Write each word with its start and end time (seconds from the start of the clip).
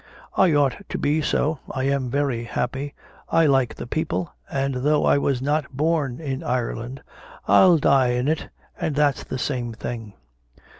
"I 0.35 0.51
ought 0.55 0.77
to 0.89 0.97
be 0.97 1.21
so; 1.21 1.59
I 1.69 1.83
am 1.83 2.09
very 2.09 2.43
happy; 2.45 2.95
I 3.29 3.45
like 3.45 3.75
the 3.75 3.85
people, 3.85 4.33
and, 4.49 4.73
though 4.77 5.05
I 5.05 5.19
was 5.19 5.43
not 5.43 5.77
born 5.77 6.19
in 6.19 6.41
Ireland, 6.41 7.03
I'll 7.47 7.77
die 7.77 8.13
in 8.13 8.27
it 8.27 8.47
and 8.79 8.95
that's 8.95 9.23
the 9.23 9.37
same 9.37 9.73
thing." 9.73 10.13